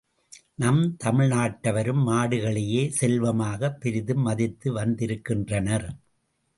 நம் 0.55 0.95
தமிழ் 0.97 1.31
நாட்டவரும் 1.31 2.01
மாடுகளையே 2.07 2.87
செல்வமாகப் 2.89 3.81
பெரிதும் 3.81 4.21
மதித்து 4.21 4.73
வந்திருக்கின்றனர். 4.73 5.89